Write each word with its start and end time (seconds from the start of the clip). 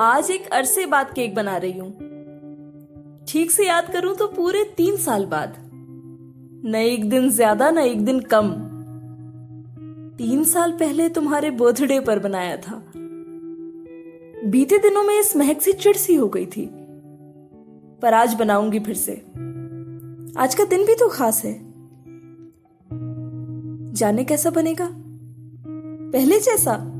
आज 0.00 0.30
एक 0.30 0.46
अरसे 0.46 0.86
बाद 0.86 1.12
केक 1.12 1.34
बना 1.34 1.56
रही 1.56 1.78
हूँ। 1.78 1.90
ठीक 3.28 3.50
से 3.50 3.66
याद 3.66 3.92
करूँ 3.92 4.16
तो 4.16 4.26
पूरे 4.26 4.64
तीन 4.64 4.96
साल 4.96 5.26
बाद। 5.26 5.54
न 6.64 6.74
एक 6.74 7.10
दिन 7.10 7.30
ज़्यादा, 7.30 7.70
न 7.70 7.78
एक 7.78 8.04
दिन 8.04 8.20
कम। 8.20 8.50
तीन 10.18 10.44
साल 10.44 10.72
पहले 10.72 11.08
तुम्हारे 11.08 11.50
बर्थडे 11.50 12.00
पर 12.00 12.18
बनाया 12.18 12.56
था। 12.56 12.82
बीते 14.50 14.78
दिनों 14.78 15.02
में 15.02 15.20
इस 15.20 15.36
महक 15.36 15.60
सी 15.60 15.72
चिड़ 15.72 15.96
सी 15.96 16.14
हो 16.14 16.28
गई 16.28 16.46
थी। 16.46 16.70
पर 18.02 18.14
आज 18.14 18.34
बनाऊँगी 18.34 18.80
फिर 18.80 18.94
से। 18.94 19.12
आज 20.38 20.54
का 20.54 20.64
दिन 20.64 20.84
भी 20.86 20.94
तो 20.94 21.08
खास 21.08 21.44
है। 21.44 21.60
जाने 23.92 24.24
कैसा 24.24 24.50
बनेगा? 24.50 24.88
पहले 26.12 26.40
जैसा। 26.40 26.97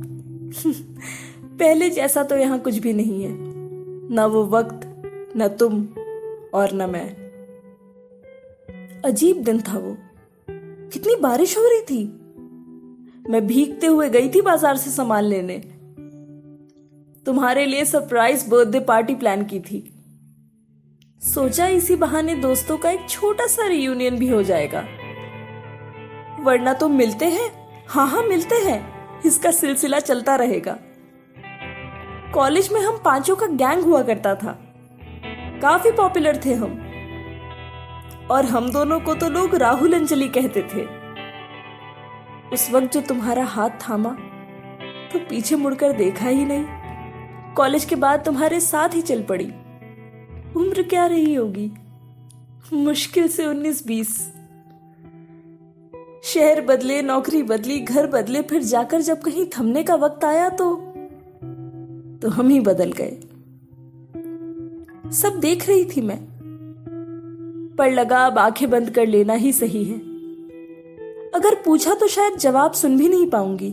पहले 1.58 1.90
जैसा 1.90 2.22
तो 2.22 2.36
यहाँ 2.36 2.58
कुछ 2.58 2.78
भी 2.78 2.92
नहीं 2.92 3.22
है। 3.22 3.32
ना 4.14 4.26
वो 4.26 4.46
वक्त, 4.46 4.80
न 5.36 5.48
तुम 5.48 5.88
और 6.54 6.72
न 6.72 6.90
मैं। 6.90 7.28
अजीब 9.04 9.42
दिन 9.42 9.60
था 9.60 9.78
वो। 9.78 9.96
कितनी 10.92 11.16
बारिश 11.16 11.58
हो 11.58 11.62
रही 11.62 11.80
थी। 11.80 12.04
मैं 13.30 13.46
भीगते 13.46 13.86
हुए 13.86 14.10
गई 14.10 14.28
थी 14.28 14.40
बाज़ार 14.40 14.76
से 14.76 14.90
सामान 14.90 15.24
लेने। 15.24 15.58
तुम्हारे 17.26 17.66
लिए 17.66 17.84
सरप्राइज़ 17.84 18.50
बर्थडे 18.50 18.80
पार्टी 18.80 19.14
प्लान 19.14 19.44
की 19.44 19.60
थी। 19.60 19.94
सोचा 21.22 21.66
इसी 21.66 21.96
बहाने 21.96 22.34
दोस्तों 22.34 22.78
का 22.78 22.90
एक 22.90 23.08
छोटा 23.08 23.46
सा 23.46 23.66
रियूनियन 23.66 24.18
भी 24.18 24.28
हो 24.28 24.42
जाएगा। 24.42 24.80
वरना 26.40 26.72
तो 26.72 26.88
मिलते 26.88 27.24
हैं? 27.24 27.50
हाँ 27.88 28.08
हाँ 28.08 28.22
मिलते 28.22 28.54
हैं। 28.54 28.97
इसका 29.26 29.50
सिलसिला 29.50 29.98
चलता 30.00 30.36
रहेगा। 30.36 30.78
कॉलेज 32.34 32.72
में 32.72 32.80
हम 32.80 33.00
पाँचों 33.04 33.36
का 33.36 33.46
गैंग 33.46 33.82
हुआ 33.82 34.02
करता 34.02 34.34
था। 34.34 34.58
काफ़ी 35.62 35.90
पॉपुलर 35.90 36.40
थे 36.44 36.54
हम। 36.54 36.78
और 38.30 38.44
हम 38.44 38.70
दोनों 38.72 39.00
को 39.00 39.14
तो 39.14 39.28
लोग 39.28 39.54
राहुल 39.54 39.92
अंजलि 39.92 40.28
कहते 40.28 40.62
थे। 40.62 40.84
उस 42.48 42.70
वक्त 42.70 42.92
जो 42.92 43.00
तुम्हारा 43.00 43.44
हाथ 43.44 43.70
थामा 43.70 44.16
तो 45.12 45.18
पीछे 45.18 45.56
मुड़कर 45.56 45.92
देखा 45.92 46.28
ही 46.28 46.44
नहीं। 46.44 47.54
कॉलेज 47.54 47.84
के 47.84 47.96
बाद 47.96 48.24
तुम्हारे 48.24 48.60
साथ 48.60 48.88
ही 48.88 49.02
चल 49.02 49.22
पड़ी। 49.22 49.46
उम्र 50.56 50.82
क्या 50.82 51.06
रही 51.06 51.34
होगी? 51.34 51.70
मुश्किल 52.72 53.28
से 53.28 53.46
उन्नीस 53.46 53.86
बीस। 53.86 54.37
शहर 56.24 56.60
बदले, 56.60 57.00
नौकरी 57.02 57.42
बदली, 57.42 57.78
घर 57.80 58.06
बदले, 58.06 58.42
फिर 58.42 58.62
जाकर 58.62 59.00
जब 59.00 59.20
कहीं 59.20 59.46
थमने 59.58 59.82
का 59.82 59.94
वक्त 59.94 60.24
आया 60.24 60.48
तो 60.48 60.74
तो 62.22 62.28
हम 62.28 62.48
ही 62.48 62.60
बदल 62.60 62.92
गए। 62.92 63.18
सब 65.12 65.38
देख 65.40 65.68
रही 65.68 65.84
थी 65.84 66.00
मैं, 66.00 66.18
पर 67.78 67.90
लगा 67.90 68.24
अब 68.26 68.38
आँखें 68.38 68.68
बंद 68.70 68.90
कर 68.90 69.06
लेना 69.06 69.32
ही 69.32 69.52
सही 69.52 69.84
है। 69.84 69.98
अगर 71.34 71.54
पूछा 71.64 71.94
तो 71.94 72.06
शायद 72.06 72.36
जवाब 72.38 72.72
सुन 72.72 72.96
भी 72.98 73.08
नहीं 73.08 73.26
पाऊँगी। 73.26 73.70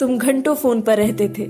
तुम 0.00 0.18
घंटों 0.18 0.54
फ़ोन 0.54 0.80
पर 0.82 0.96
रहते 0.96 1.28
थे। 1.28 1.46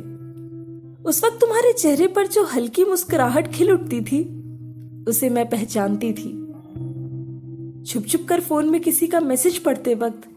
उस 1.03 1.25
वक्त 1.25 1.41
तुम्हारे 1.41 1.73
चेहरे 1.73 2.07
पर 2.07 2.27
जो 2.27 2.45
हल्की 2.45 2.85
मुस्कुराहट 2.85 3.53
खिल 3.53 3.73
उठती 3.73 4.01
थी, 4.01 4.23
उसे 5.09 5.29
मैं 5.29 5.49
पहचानती 5.51 6.13
थी। 6.13 6.42
छुप 7.87 8.07
छुप 8.07 8.27
कर 8.29 8.41
फ़ोन 8.41 8.69
में 8.71 8.81
किसी 8.81 9.07
का 9.07 9.21
मैसेज 9.21 9.59
पढ़ते 9.59 9.95
वक्त 9.95 10.29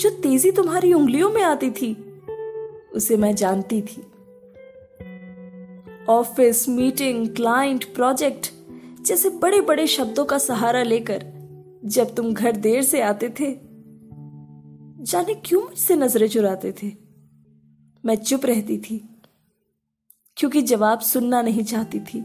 जो 0.00 0.10
तेज़ी 0.10 0.50
तुम्हारी 0.52 0.92
उंगलियों 0.92 1.30
में 1.30 1.42
आती 1.42 1.70
थी, 1.70 1.94
उसे 2.94 3.16
मैं 3.16 3.34
जानती 3.34 3.80
थी। 3.82 4.02
ऑफ़िस, 6.08 6.68
मीटिंग, 6.68 7.28
क्लाइंट, 7.28 7.84
प्रोजेक्ट 7.84 8.52
जैसे 9.02 9.28
बड़े 9.28 9.60
बड़े 9.60 9.86
शब्दों 9.86 10.24
का 10.24 10.38
सहारा 10.38 10.82
लेकर 10.82 11.24
जब 11.84 12.14
तुम 12.14 12.32
घर 12.34 12.56
देर 12.56 12.82
से 12.82 13.00
आते 13.00 13.28
थे, 13.30 13.56
जाने 15.04 15.34
क्यों 15.34 15.62
मुझसे 15.62 15.96
नज़रें 15.96 16.28
चुराते 16.28 16.72
थे? 16.72 16.92
मैं 18.04 18.16
चुप 18.16 18.46
रहती 18.46 18.78
थी, 18.78 18.98
क्योंकि 20.36 20.62
जवाब 20.62 21.00
सुनना 21.00 21.42
नहीं 21.42 21.64
चाहती 21.64 22.00
थी। 22.00 22.24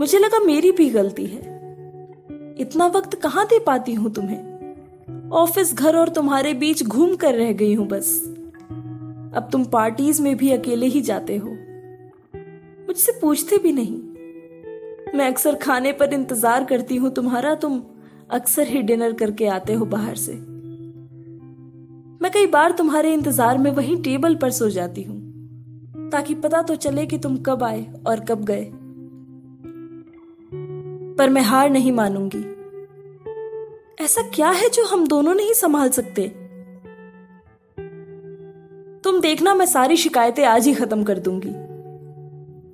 मुझे 0.00 0.18
लगा 0.18 0.38
मेरी 0.38 0.72
भी 0.72 0.88
गलती 0.90 1.26
है। 1.26 1.59
इतना 2.58 2.86
वक्त 2.86 3.14
कहाँ 3.14 3.46
दे 3.46 3.58
पाती 3.58 3.94
हूँ 3.94 4.12
तुम्हें? 4.12 5.30
ऑफ़िस 5.32 5.74
घर 5.74 5.96
और 5.96 6.08
तुम्हारे 6.08 6.54
बीच 6.54 6.82
घूम 6.82 7.14
कर 7.16 7.34
रह 7.34 7.52
गई 7.52 7.74
हूँ 7.74 7.86
बस। 7.88 8.20
अब 9.34 9.48
तुम 9.52 9.64
पार्टीज़ 9.64 10.22
में 10.22 10.36
भी 10.36 10.50
अकेले 10.50 10.86
ही 10.86 11.00
जाते 11.00 11.36
हो। 11.36 11.50
मुझसे 12.86 13.12
पूछते 13.12 13.58
भी 13.58 13.72
नहीं। 13.72 13.96
मैं 15.14 15.26
अक्सर 15.26 15.54
खाने 15.54 15.92
पर 15.92 16.12
इंतज़ार 16.14 16.64
करती 16.64 16.96
हूँ 16.96 17.10
तुम्हारा, 17.10 17.54
तुम 17.54 17.82
अक्सर 18.30 18.68
ही 18.68 18.82
डिनर 18.82 19.12
करके 19.12 19.46
आते 19.46 19.74
हो 19.74 19.84
बाहर 19.86 20.14
से। 20.14 20.32
मैं 22.22 22.30
कई 22.32 22.46
बार 22.46 22.72
तुम्हारे 22.72 23.12
इंतज़ार 23.14 23.58
में 23.58 23.70
वहीं 23.70 23.96
टेबल 24.02 24.34
पर 24.34 24.50
सो 24.50 24.68
जाती 24.70 25.02
हूँ, 25.02 25.18
ताकि 26.10 26.34
पता 26.34 26.62
तो 26.62 26.74
चले 26.76 27.06
कि 27.06 27.18
तुम 27.18 27.36
कब 27.36 27.62
आए 27.62 27.86
और 28.06 28.20
कब 28.20 28.44
गए। 28.44 28.70
पर 31.20 31.30
मैं 31.30 31.42
हार 31.42 31.70
नहीं 31.70 31.92
मानूँगी। 31.92 32.40
ऐसा 34.04 34.22
क्या 34.22 34.50
है 34.50 34.68
जो 34.68 34.84
हम 34.86 35.06
दोनों 35.06 35.34
नहीं 35.34 35.52
संभाल 35.52 35.90
सकते? 35.90 36.28
तुम 39.04 39.20
देखना, 39.20 39.54
मैं 39.54 39.66
सारी 39.66 39.96
शिकायतें 39.96 40.44
आज 40.44 40.66
ही 40.66 40.74
खत्म 40.74 41.04
कर 41.04 41.18
दूँगी। 41.18 41.50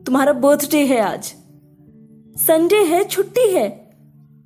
तुम्हारा 0.05 0.33
बर्थडे 0.33 0.85
है 0.87 1.01
आज। 1.01 1.35
संडे 2.39 2.77
है, 2.77 3.05
छुट्टी 3.05 3.51
है। 3.51 3.69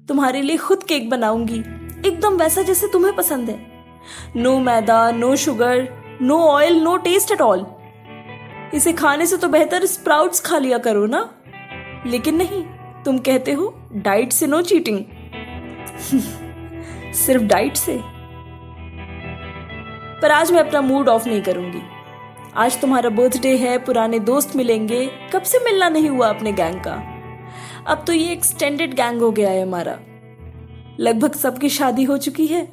तुम्हारे 0.08 0.42
लिए 0.42 0.56
खुद 0.56 0.82
केक 0.82 1.10
बनाऊँगी। 1.10 1.60
एकदम 2.08 2.36
वैसा 2.36 2.62
जैसे 2.62 2.86
तुम्हें 2.86 3.16
पसंद 3.16 3.50
है। 3.50 3.66
No 4.36 4.58
maida 4.58 5.10
no 5.10 5.36
sugar 5.36 5.88
no 6.22 6.38
oil 6.38 6.80
no 6.80 6.96
taste 6.96 7.32
at 7.32 7.40
all 7.40 7.66
इसे 8.74 8.92
खाने 8.92 9.26
से 9.26 9.36
तो 9.36 9.48
बेहतर 9.48 9.86
स्प्राउट्स 9.86 10.40
खा 10.40 10.58
लिया 10.58 10.78
करो 10.78 11.06
ना? 11.06 11.34
लेकिन 12.06 12.36
नहीं 12.36 12.79
तुम 13.04 13.18
कहते 13.18 13.52
हो 13.52 13.74
डाइट 13.92 14.32
से 14.32 14.46
नो 14.46 14.62
चीटिंग? 14.62 15.04
सिर्फ़ 17.14 17.42
डाइट 17.42 17.76
से? 17.76 18.00
पर 20.20 20.30
आज 20.30 20.52
मैं 20.52 20.60
अपना 20.60 20.80
मूड 20.80 21.08
ऑफ़ 21.08 21.28
नहीं 21.28 21.42
करूँगी। 21.42 21.80
आज 22.56 22.80
तुम्हारा 22.80 23.10
बर्थडे 23.10 23.56
है, 23.56 23.78
पुराने 23.78 24.18
दोस्त 24.18 24.56
मिलेंगे। 24.56 25.10
कब 25.32 25.42
से 25.42 25.58
मिलना 25.58 25.88
नहीं 25.88 26.08
हुआ 26.08 26.28
अपने 26.28 26.52
गैंग 26.52 26.80
का? 26.80 27.02
अब 27.86 28.04
तो 28.06 28.12
ये 28.12 28.32
एक्सटेंडेड 28.32 28.94
गैंग 28.94 29.20
हो 29.20 29.30
गया 29.30 29.50
है 29.50 29.62
हमारा। 29.62 29.98
लगभग 31.00 31.32
सबकी 31.32 31.68
शादी 31.68 32.04
हो 32.04 32.18
चुकी 32.18 32.46
है, 32.46 32.68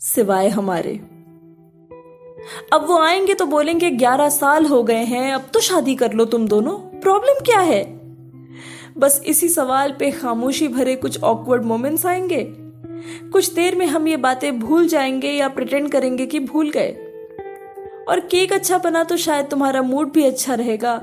सिवाय 0.00 0.48
हमारे। 0.48 1.00
अब 2.72 2.74
वो 2.74 3.00
आएँगे 3.00 3.34
तो 3.34 3.46
बोलेंगे, 3.46 3.90
ग्यारह 3.90 4.28
साल 4.28 4.66
हो 4.66 4.82
गए 4.82 5.04
हैं, 5.04 5.32
अब 5.32 5.40
तो 5.40 5.60
शादी 5.60 5.94
कर 5.94 6.12
लो 6.12 6.24
तुम 6.24 6.48
दोनों। 6.48 7.00
प्रॉब्लम 7.00 7.44
क्या 7.44 7.60
है? 7.60 7.97
बस 8.98 9.22
इसी 9.26 9.48
सवाल 9.48 9.92
पे 9.98 10.10
खामोशी 10.10 10.68
भरे 10.68 10.96
कुछ 10.96 11.22
ऑकवर्ड 11.22 11.62
मोमेंट्स 11.62 12.06
आएँगे? 12.06 12.44
कुछ 13.32 13.54
देर 13.54 13.74
में 13.74 13.86
हम 13.86 14.08
ये 14.08 14.16
बातें 14.16 14.60
भूल 14.60 14.88
जाएँगे 14.88 15.30
या 15.30 15.48
प्रिटेंड 15.48 15.90
करेंगे 15.90 16.26
कि 16.26 16.40
भूल 16.40 16.70
गए। 16.70 16.90
और 18.08 18.20
केक 18.20 18.52
अच्छा 18.52 18.78
बना 18.78 19.04
तो 19.04 19.16
शायद 19.16 19.46
तुम्हारा 19.46 19.82
मूड 19.82 20.12
भी 20.12 20.24
अच्छा 20.24 20.54
रहेगा। 20.54 20.98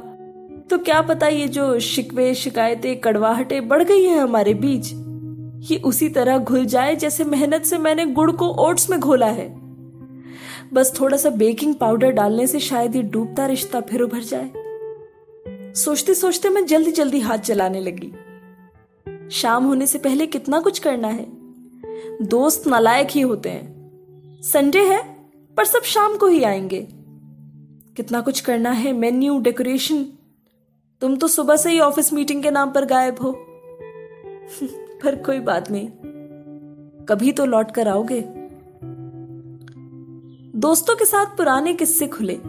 तो 0.69 0.77
क्या 0.77 1.01
पता 1.01 1.27
ये 1.27 1.47
जो 1.47 1.79
शिकवे, 1.79 2.33
शिकायतें, 2.33 2.99
कड़वाहटें 2.99 3.67
बढ़ 3.67 3.83
गई 3.83 4.03
है 4.03 4.19
हमारे 4.19 4.53
बीच? 4.53 4.91
ये 5.71 5.77
उसी 5.77 6.09
तरह 6.09 6.37
घुल 6.37 6.65
जाए 6.65 6.95
जैसे 6.95 7.23
मेहनत 7.23 7.63
से 7.63 7.77
मैंने 7.77 8.05
गुड़ 8.05 8.31
को 8.31 8.47
ओट्स 8.47 8.89
में 8.89 8.99
घोला 8.99 9.27
है। 9.27 9.55
बस 10.73 10.97
थोड़ा 11.01 11.17
सा 11.17 11.29
बेकिंग 11.29 11.75
पाउडर 11.75 12.11
डालने 12.11 12.47
से 12.47 12.59
शायद 12.59 12.95
ये 12.95 13.01
डूबता 13.01 13.45
रिश्ता 13.45 13.81
फिर 13.81 14.01
उभर 14.01 14.19
जाए। 14.19 14.64
सोचते 15.75 16.13
सोचते 16.13 16.49
मैं 16.49 16.65
जल्दी 16.65 16.91
जल्दी 16.91 17.19
हाथ 17.19 17.37
चलाने 17.37 17.79
लगी। 17.79 18.13
शाम 19.29 19.65
होने 19.65 19.87
से 19.87 19.99
पहले 19.99 20.27
कितना 20.27 20.59
कुछ 20.59 20.79
करना 20.79 21.07
है? 21.07 21.27
दोस्त 22.21 22.67
नालायक 22.67 23.07
ही 23.11 23.21
होते 23.21 23.49
हैं। 23.49 23.91
संडे 24.41 24.79
है, 24.79 25.15
पर 25.57 25.65
सब 25.65 25.81
शाम 25.83 26.17
को 26.17 26.27
ही 26.27 26.43
आएँगे। 26.43 26.87
कितना 27.97 28.21
कुछ 28.21 28.41
करना 28.41 28.71
है, 28.71 28.93
मेन्यू, 28.93 29.39
डेकोरेशन। 29.39 30.05
तुम 31.01 31.15
तो 31.15 31.27
सुबह 31.27 31.55
से 31.55 31.71
ही 31.71 31.79
ऑफ़िस 31.79 32.13
मीटिंग 32.13 32.43
के 32.43 32.51
नाम 32.51 32.71
पर 32.71 32.85
गायब 32.85 33.15
हो। 33.21 33.31
पर 35.03 35.15
कोई 35.15 35.39
बात 35.39 35.71
नहीं। 35.71 35.87
कभी 37.05 37.31
तो 37.31 37.45
लौट 37.45 37.71
कर 37.71 37.87
आओगे। 37.87 38.21
दोस्तों 40.59 40.95
के 40.95 41.05
साथ 41.05 41.25
पुराने 41.25 41.73
किस्से 41.73 42.07
खुले। 42.07 42.39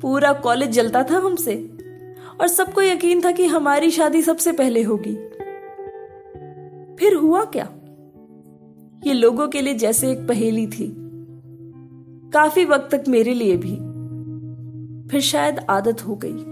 पूरा 0.00 0.32
कॉलेज 0.32 0.70
जलता 0.70 1.02
था 1.02 1.16
हमसे। 1.16 1.73
और 2.40 2.48
सबको 2.48 2.82
यकीन 2.82 3.20
था 3.24 3.30
कि 3.30 3.46
हमारी 3.46 3.90
शादी 3.90 4.22
सबसे 4.22 4.52
पहले 4.52 4.82
होगी। 4.82 5.14
फिर 6.96 7.14
हुआ 7.14 7.44
क्या? 7.44 7.68
ये 9.06 9.12
लोगों 9.12 9.48
के 9.48 9.62
लिए 9.62 9.74
जैसे 9.74 10.10
एक 10.12 10.28
पहेली 10.28 10.66
थी। 10.66 10.94
काफ़ी 12.34 12.64
वक्त 12.64 12.94
तक 12.94 13.04
मेरे 13.08 13.34
लिए 13.34 13.56
भी। 13.56 13.74
फिर 15.10 15.20
शायद 15.20 15.58
आदत 15.70 16.06
हो 16.06 16.20
गई। 16.24 16.44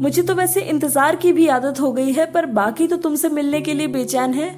मुझे 0.00 0.22
तो 0.22 0.34
वैसे 0.34 0.60
इंतज़ार 0.60 1.16
की 1.16 1.32
भी 1.32 1.48
आदत 1.48 1.80
हो 1.80 1.92
गई 1.92 2.12
है, 2.12 2.32
पर 2.32 2.46
बाकी 2.46 2.86
तो 2.86 2.96
तुमसे 2.96 3.28
मिलने 3.28 3.60
के 3.60 3.74
लिए 3.74 3.86
बेचैन 3.86 4.34
है। 4.34 4.50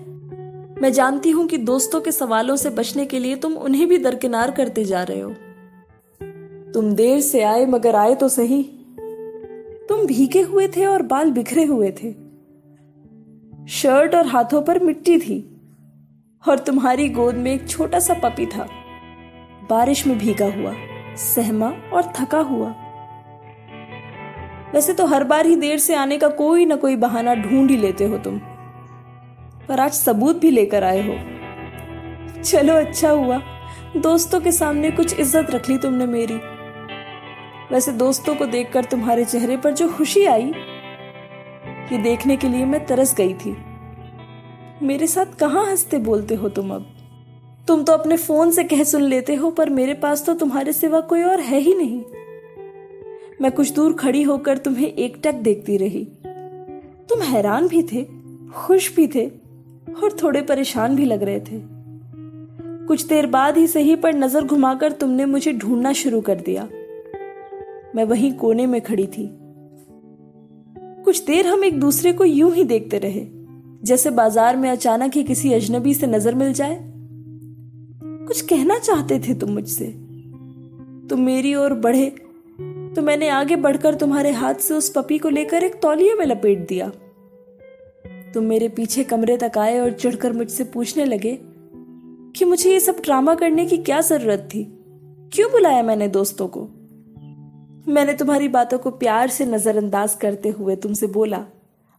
मैं 0.82 0.92
जानती 0.92 1.30
हूँ 1.30 1.46
कि 1.46 1.56
दोस्तों 1.56 2.00
के 2.00 2.12
सवालों 2.12 2.56
से 2.56 2.70
बचने 2.70 3.06
के 3.06 3.18
लिए 3.18 3.36
तुम 3.36 3.52
उन्हें 3.52 3.88
भी 3.88 3.98
दरकिनार 3.98 4.50
करते 4.50 4.84
जा 4.84 5.02
रहे 5.02 5.20
हो। 5.20 5.30
तुम 6.72 6.92
देर 6.92 7.20
से 7.20 7.42
आए, 7.42 7.66
मगर 7.66 7.96
आए 7.96 8.14
तो 8.14 8.28
सही। 8.28 8.83
तुम 9.88 10.04
भीगे 10.06 10.40
हुए 10.42 10.66
थे 10.68 10.84
और 10.86 11.02
बाल 11.02 11.30
बिखरे 11.30 11.64
हुए 11.64 11.90
थे। 11.92 12.12
शर्ट 13.70 14.14
और 14.14 14.26
हाथों 14.26 14.62
पर 14.62 14.82
मिट्टी 14.84 15.18
थी 15.18 15.38
और 16.42 16.58
तुम्हारी 16.58 17.08
गोद 17.08 17.34
में 17.34 17.52
एक 17.52 17.68
छोटा 17.68 17.98
सा 17.98 18.14
पपी 18.14 18.46
था। 18.46 18.68
बारिश 19.70 20.06
में 20.06 20.16
भीगा 20.18 20.46
हुआ, 20.46 20.74
सहमा 21.16 21.68
और 21.92 22.12
थका 22.16 22.40
हुआ। 22.40 22.68
वैसे 24.74 24.92
तो 24.92 25.06
हर 25.06 25.24
बार 25.24 25.46
ही 25.46 25.56
देर 25.56 25.78
से 25.78 25.94
आने 25.94 26.18
का 26.18 26.28
कोई 26.34 26.66
ना 26.66 26.76
कोई 26.76 26.96
बहाना 26.96 27.34
ढूंढ 27.34 27.70
ही 27.70 27.76
लेते 27.76 28.04
हो 28.04 28.18
तुम, 28.18 28.38
पर 29.68 29.80
आज 29.80 29.92
सबूत 29.92 30.40
भी 30.40 30.50
लेकर 30.50 30.84
आए 30.84 31.02
हो। 31.02 32.42
चलो 32.42 32.74
अच्छा 32.76 33.10
हुआ, 33.10 33.40
दोस्तों 33.96 34.40
के 34.40 34.52
सामने 34.52 34.90
कुछ 34.90 35.18
इज़्ज़त 35.20 35.50
रख 35.50 35.68
ली 35.68 35.78
तुमने 35.78 36.06
मेरी। 36.08 36.38
वैसे 37.74 37.92
दोस्तों 37.92 38.34
को 38.34 38.46
देखकर 38.46 38.84
तुम्हारे 38.84 39.24
चेहरे 39.24 39.56
पर 39.56 39.72
जो 39.72 39.88
खुशी 39.88 40.24
आई, 40.24 40.52
ये 41.92 41.98
देखने 41.98 42.36
के 42.36 42.48
लिए 42.48 42.64
मैं 42.64 42.86
तरस 42.86 43.14
गई 43.14 43.34
थी। 43.34 43.56
मेरे 44.82 45.06
साथ 45.06 45.26
कहाँ 45.26 45.66
हँसते 45.66 45.98
बोलते 45.98 46.34
हो 46.34 46.48
तुम 46.48 46.74
अब? 46.74 46.86
तुम 47.68 47.82
तो 47.82 47.92
अपने 47.92 48.16
फ़ोन 48.16 48.50
से 48.50 48.64
कह 48.64 48.84
सुन 48.84 49.02
लेते 49.02 49.34
हो, 49.34 49.50
पर 49.50 49.70
मेरे 49.70 49.94
पास 49.94 50.26
तो 50.26 50.34
तुम्हारे 50.34 50.72
सिवा 50.72 51.00
कोई 51.00 51.22
और 51.22 51.40
है 51.40 51.58
ही 51.58 51.74
नहीं। 51.74 52.02
मैं 53.40 53.52
कुछ 53.52 53.72
दूर 53.72 53.92
खड़ी 53.92 54.22
होकर 54.22 54.58
तुम्हें 54.58 54.92
एकटक 54.94 55.34
देखती 55.34 55.76
रही। 55.76 56.04
तुम 57.08 57.22
हैरान 57.22 57.68
भी 57.68 57.82
थे, 57.82 58.06
खुश 58.54 58.96
भी 58.96 59.06
थे, 59.06 59.26
और 60.02 60.16
थोड़े 60.22 60.42
परेशान 60.42 60.96
भी 60.96 61.04
लग 61.04 61.22
रहे 61.22 61.40
थे। 61.40 61.60
कुछ 62.86 63.06
देर 63.06 63.26
बाद 63.26 63.56
ही 63.56 63.66
सही 63.66 63.96
पर 63.96 64.14
नज़र 64.14 64.44
घुमाकर 64.44 64.92
तुमने 64.92 65.24
मुझे 65.24 65.52
ढूंढना 65.52 65.92
शुरू 65.92 66.20
कर 66.20 66.34
दिया। 66.34 66.68
मैं 67.94 68.04
वहीं 68.04 68.32
कोने 68.32 68.66
में 68.66 68.80
खड़ी 68.80 69.06
थी। 69.06 69.28
कुछ 71.04 71.24
देर 71.24 71.46
हम 71.46 71.64
एक 71.64 71.78
दूसरे 71.80 72.12
को 72.12 72.24
यूँ 72.24 72.52
ही 72.52 72.64
देखते 72.64 72.98
रहे, 72.98 73.26
जैसे 73.82 74.10
बाज़ार 74.10 74.56
में 74.56 74.68
अचानक 74.70 75.16
ही 75.16 75.22
किसी 75.24 75.52
अजनबी 75.52 75.94
से 75.94 76.06
नज़र 76.06 76.34
मिल 76.34 76.52
जाए। 76.52 76.78
कुछ 78.26 78.40
कहना 78.40 78.78
चाहते 78.78 79.18
थे 79.18 79.34
तुम 79.34 79.50
मुझसे। 79.50 79.86
तुम 81.10 81.20
मेरी 81.20 81.54
ओर 81.54 81.74
बढ़े 81.78 82.10
तो 82.96 83.02
मैंने 83.02 83.28
आगे 83.28 83.56
बढ़कर 83.56 83.94
तुम्हारे 83.94 84.30
हाथ 84.32 84.54
से 84.54 84.74
उस 84.74 84.88
पपी 84.90 85.18
को 85.18 85.28
लेकर 85.28 85.64
एक 85.64 85.80
तौलिए 85.82 86.14
में 86.14 86.24
लपेट 86.26 86.66
दिया। 86.68 86.90
तुम 88.34 88.44
मेरे 88.44 88.68
पीछे 88.68 89.04
कमरे 89.04 89.36
तक 89.36 89.58
आए 89.58 89.78
और 89.78 89.92
चढ़कर 89.92 90.32
मुझसे 90.32 90.64
पूछने 90.64 91.04
लगे 91.04 91.38
कि 92.36 92.44
मुझे 92.44 92.70
ये 92.72 92.80
सब 92.80 92.96
ड्रामा 93.04 93.34
करने 93.34 93.66
की 93.66 93.76
क्या 93.78 94.00
ज़रूरत 94.00 94.48
थी? 94.54 94.62
क्यों 95.32 95.50
बुलाया 95.52 95.82
मैंने 95.82 96.08
दोस्तों 96.08 96.48
को? 96.48 96.68
मैंने 97.86 98.12
तुम्हारी 98.14 98.48
बातों 98.48 98.78
को 98.78 98.90
प्यार 98.90 99.28
से 99.28 99.46
नजरअंदाज 99.46 100.14
करते 100.14 100.48
हुए 100.48 100.76
तुमसे 100.76 101.06
बोला, 101.06 101.44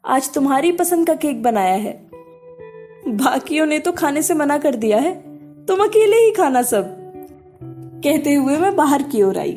आज 0.03 0.33
तुम्हारी 0.33 0.71
पसंद 0.71 1.07
का 1.07 1.13
केक 1.15 1.43
बनाया 1.43 1.75
है। 1.75 1.93
बाकियों 3.07 3.65
ने 3.65 3.79
तो 3.79 3.91
खाने 3.91 4.21
से 4.21 4.33
मना 4.33 4.57
कर 4.57 4.75
दिया 4.75 4.97
है। 4.97 5.13
तुम 5.65 5.79
अकेले 5.79 6.15
ही 6.15 6.31
खाना 6.31 6.61
सब। 6.61 6.95
कहते 8.03 8.33
हुए 8.33 8.57
मैं 8.57 8.75
बाहर 8.75 9.03
की 9.03 9.23
ओर 9.23 9.37
आई। 9.37 9.53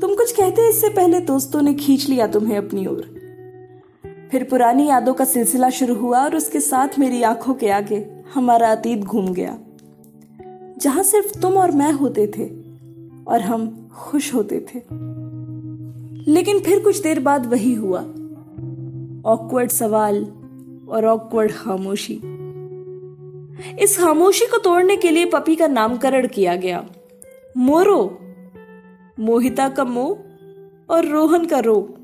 तुम 0.00 0.14
कुछ 0.14 0.32
कहते 0.32 0.68
इससे 0.68 0.88
पहले 0.88 1.20
दोस्तों 1.20 1.62
ने 1.62 1.74
खींच 1.74 2.08
लिया 2.08 2.26
तुम्हें 2.26 2.56
अपनी 2.58 2.86
ओर। 2.86 3.02
फिर 4.32 4.44
पुरानी 4.44 4.88
यादों 4.88 5.14
का 5.14 5.24
सिलसिला 5.24 5.70
शुरू 5.70 5.94
हुआ 5.94 6.24
और 6.24 6.36
उसके 6.36 6.60
साथ 6.60 6.98
मेरी 6.98 7.22
आँखों 7.22 7.54
के 7.54 7.70
आगे 7.70 8.06
हमारा 8.34 8.70
अतीत 8.70 8.98
घूम 8.98 9.32
गया, 9.32 9.58
जहाँ 10.78 11.02
सिर्फ़ 11.02 11.38
तुम 11.40 11.54
और 11.54 11.70
मैं 11.70 11.92
होते 11.92 12.26
थे 12.26 12.48
और 13.26 13.40
हम 13.40 13.81
खुश 13.96 14.34
होते 14.34 14.60
थे। 14.60 14.78
लेकिन 16.32 16.60
फिर 16.60 16.80
कुछ 16.80 17.02
देर 17.02 17.20
बाद 17.20 17.46
वही 17.46 17.74
हुआ। 17.74 18.00
ऑकवर्ड 19.24 19.70
सवाल 19.70 20.24
और 20.88 21.06
ऑकवर्ड 21.06 21.52
खामोशी। 21.52 22.20
इस 23.78 23.98
खामोशी 23.98 24.46
को 24.46 24.58
तोड़ने 24.58 24.96
के 24.96 25.10
लिए 25.10 25.24
पपी 25.24 25.56
का 25.56 25.66
नामकरण 25.66 26.26
किया 26.26 26.56
गया। 26.56 26.86
मोरो। 27.56 28.18
मोहिता 29.20 29.68
का 29.68 29.84
मोह 29.84 30.18
और 30.94 31.04
रोहन 31.04 31.44
का 31.44 31.58
रो। 31.58 31.94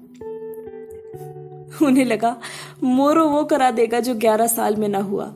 उन्हें 1.83 2.05
लगा, 2.05 2.41
मोरो 2.85 3.29
वो 3.29 3.45
करा 3.45 3.71
देगा 3.71 4.01
जो 4.01 4.15
ग्यारह 4.15 4.47
साल 4.47 4.77
में 4.77 4.89
ना 4.89 4.99
हुआ। 4.99 5.35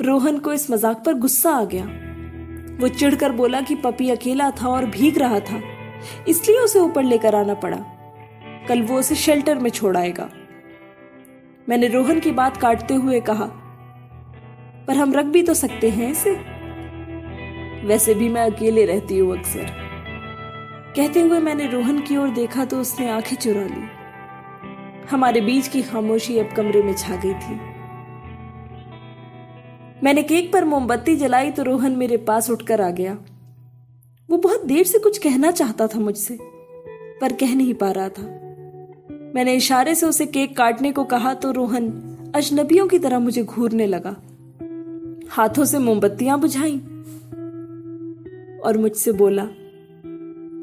रोहन 0.00 0.38
को 0.38 0.52
इस 0.52 0.70
मज़ाक 0.70 1.04
पर 1.04 1.14
गुस्सा 1.14 1.50
आ 1.50 1.64
गया। 1.64 2.07
वो 2.80 2.88
चिढ़कर 2.88 3.32
बोला 3.32 3.60
कि 3.60 3.74
पपी 3.74 4.10
अकेला 4.10 4.50
था 4.50 4.68
और 4.68 4.84
भीग 4.86 5.18
रहा 5.18 5.40
था। 5.40 5.60
इसलिए 6.28 6.58
उसे 6.58 6.78
ऊपर 6.78 7.02
लेकर 7.02 7.34
आना 7.34 7.54
पड़ा। 7.54 7.78
कल 8.68 8.82
वो 8.82 8.98
उसे 8.98 9.14
शेल्टर 9.14 9.58
में 9.58 9.70
छोड़ाएगा 9.70 10.28
मैंने 11.68 11.88
रोहन 11.88 12.20
की 12.20 12.30
बात 12.30 12.56
काटते 12.56 12.94
हुए 12.94 13.20
कहा, 13.20 13.46
पर 14.86 14.96
हम 14.96 15.12
रख 15.12 15.24
भी 15.24 15.42
तो 15.42 15.54
सकते 15.54 15.90
हैं 15.90 16.10
इसे? 16.10 16.32
वैसे 17.86 18.14
भी 18.14 18.28
मैं 18.28 18.42
अकेले 18.50 18.84
रहती 18.86 19.18
हूँ 19.18 19.36
अक्सर। 19.38 19.66
कहते 20.96 21.20
हुए 21.20 21.38
मैंने 21.40 21.66
रोहन 21.66 22.00
की 22.00 22.16
ओर 22.16 22.28
देखा 22.30 22.64
तो 22.64 22.80
उसने 22.80 23.08
आँखें 23.10 23.36
चुरा 23.36 23.62
ली। 23.64 23.86
हमारे 25.10 25.40
बीच 25.40 25.68
की 25.68 25.82
खामोशी 25.82 26.38
अब 26.38 26.52
कमरे 26.52 26.82
में 26.82 26.94
छा 26.94 27.16
गई 27.16 27.34
थी। 27.34 27.60
मैंने 30.04 30.22
केक 30.22 30.52
पर 30.52 30.64
मोमबत्ती 30.64 31.16
जलाई 31.16 31.50
तो 31.50 31.62
रोहन 31.62 31.92
मेरे 31.92 32.16
पास 32.16 32.50
उठकर 32.50 32.80
आ 32.80 32.90
गया। 32.90 33.18
वो 34.28 34.36
बहुत 34.36 34.64
देर 34.66 34.84
से 34.86 34.98
कुछ 34.98 35.18
कहना 35.18 35.50
चाहता 35.50 35.86
था 35.86 35.98
मुझसे, 35.98 36.38
पर 37.20 37.32
कह 37.32 37.54
नहीं 37.54 37.74
पा 37.74 37.90
रहा 37.90 38.08
था। 38.08 38.22
मैंने 39.34 39.54
इशारे 39.54 39.94
से 39.94 40.06
उसे 40.06 40.26
केक 40.26 40.56
काटने 40.56 40.92
को 40.92 41.04
कहा 41.04 41.34
तो 41.34 41.50
रोहन 41.50 41.88
अजनबियों 42.34 42.86
की 42.88 42.98
तरह 42.98 43.18
मुझे 43.18 43.44
घूरने 43.44 43.86
लगा। 43.86 44.16
हाथों 45.28 45.64
से 45.64 45.78
मोमबत्तियाँ 45.78 46.40
बुझाई 46.40 46.76
और 48.64 48.78
मुझसे 48.78 49.12
बोला 49.12 49.48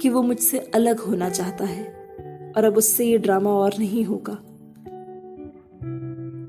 कि 0.01 0.09
वो 0.09 0.21
मुझसे 0.21 0.59
अलग 0.75 0.99
होना 0.99 1.29
चाहता 1.29 1.65
है 1.65 1.83
और 2.57 2.63
अब 2.63 2.77
उससे 2.77 3.05
ये 3.05 3.17
ड्रामा 3.17 3.49
और 3.49 3.73
नहीं 3.79 4.05
होगा। 4.05 4.37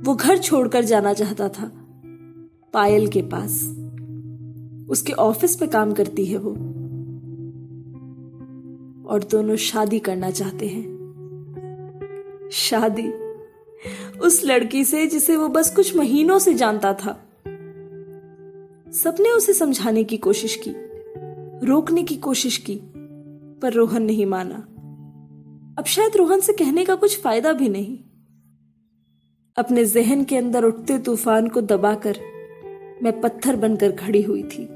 वो 0.02 0.14
घर 0.14 0.38
छोड़कर 0.38 0.84
जाना 0.84 1.12
चाहता 1.12 1.48
था। 1.48 1.70
पायल 2.76 3.08
के 3.08 3.22
पास। 3.22 3.62
उसके 4.90 5.12
ऑफ़िस 5.12 5.56
पे 5.56 5.66
काम 5.66 5.92
करती 5.92 6.24
है 6.24 6.38
वो। 6.38 6.50
और 9.08 9.24
दोनों 9.30 9.56
शादी 9.56 9.98
करना 9.98 10.30
चाहते 10.30 10.66
हैं। 10.66 10.96
शादी 12.52 13.12
उस 14.18 14.44
लड़की 14.44 14.84
से 14.84 15.06
जिसे 15.06 15.36
वो 15.36 15.48
बस 15.48 15.76
कुछ 15.76 15.96
महीनों 15.96 16.38
से 16.38 16.54
जानता 16.54 16.92
था। 16.92 17.12
सबने 18.92 19.30
उसे 19.30 19.52
समझाने 19.52 20.04
की 20.04 20.16
कोशिश 20.16 20.60
की, 20.68 20.70
रोकने 21.66 22.02
की 22.02 22.16
कोशिश 22.16 22.56
की, 22.56 22.80
पर 23.62 23.72
रोहन 23.72 24.02
नहीं 24.02 24.26
माना। 24.26 24.56
अब 25.78 25.84
शायद 25.86 26.16
रोहन 26.16 26.40
से 26.40 26.52
कहने 26.52 26.84
का 26.84 26.94
कुछ 26.94 27.22
फ़ायदा 27.22 27.52
भी 27.52 27.68
नहीं। 27.68 27.98
अपने 29.56 29.84
जहन 29.84 30.24
के 30.24 30.36
अंदर 30.36 30.64
उठते 30.64 30.98
तूफ़ान 30.98 31.48
को 31.48 31.60
दबाकर 31.60 32.35
मैं 33.02 33.20
पत्थर 33.20 33.56
बनकर 33.56 33.92
खड़ी 33.92 34.22
हुई 34.22 34.42
थी। 34.42 34.68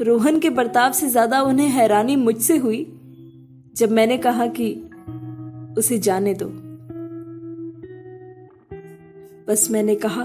रोहन 0.00 0.38
के 0.38 0.50
बर्ताव 0.50 0.92
से 0.92 1.08
ज़्यादा 1.08 1.40
उन्हें 1.42 1.68
हैरानी 1.68 2.16
मुझसे 2.16 2.56
हुई 2.56 2.82
जब 3.76 3.90
मैंने 3.90 4.18
कहा 4.18 4.46
कि 4.46 4.72
उसे 5.78 5.98
जाने 5.98 6.34
दो। 6.34 6.46
बस 9.48 9.68
मैंने 9.70 9.94
कहा, 9.94 10.22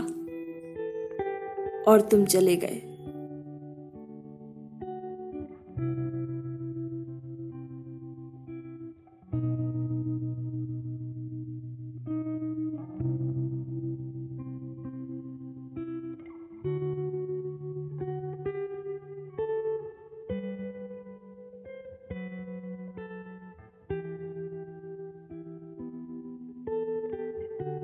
और 1.87 2.01
तुम 2.01 2.25
चले 2.25 2.55
गए। 2.55 2.81